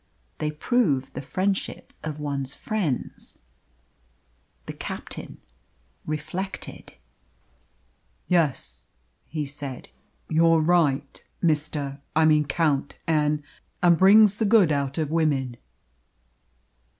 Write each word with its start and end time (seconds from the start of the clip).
They 0.39 0.49
prove 0.49 1.13
the 1.13 1.21
friendship 1.21 1.93
of 2.03 2.19
one's 2.19 2.55
friends." 2.55 3.37
The 4.65 4.73
captain 4.73 5.37
reflected. 6.07 6.93
"Yes," 8.27 8.87
he 9.27 9.45
said, 9.45 9.89
"you're 10.27 10.59
right, 10.59 11.23
Mr. 11.43 11.99
I 12.15 12.25
mean 12.25 12.45
Count 12.45 12.95
and 13.05 13.43
and 13.83 13.95
brings 13.95 14.37
the 14.37 14.45
good 14.45 14.71
out 14.71 14.97
of 14.97 15.11
women." 15.11 15.57